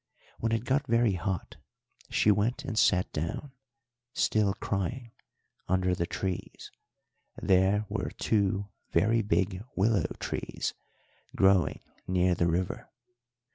[0.39, 1.57] When it got very hot
[2.09, 3.51] she went and sat down,
[4.15, 5.11] still crying,
[5.67, 6.71] under the trees;
[7.39, 10.73] there were two very big willow trees
[11.35, 12.89] growing near the river.